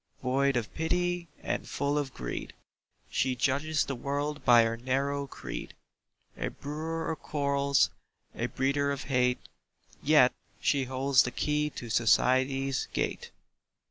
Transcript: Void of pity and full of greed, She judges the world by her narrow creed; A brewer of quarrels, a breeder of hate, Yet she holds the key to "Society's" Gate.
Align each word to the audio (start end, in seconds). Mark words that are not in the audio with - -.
Void 0.23 0.55
of 0.57 0.73
pity 0.73 1.27
and 1.43 1.69
full 1.69 1.95
of 1.95 2.11
greed, 2.11 2.53
She 3.07 3.35
judges 3.35 3.85
the 3.85 3.93
world 3.93 4.43
by 4.43 4.63
her 4.63 4.75
narrow 4.75 5.27
creed; 5.27 5.75
A 6.35 6.47
brewer 6.47 7.11
of 7.11 7.19
quarrels, 7.19 7.91
a 8.33 8.47
breeder 8.47 8.91
of 8.91 9.03
hate, 9.03 9.37
Yet 10.01 10.33
she 10.59 10.85
holds 10.85 11.21
the 11.21 11.29
key 11.29 11.69
to 11.75 11.91
"Society's" 11.91 12.87
Gate. 12.93 13.29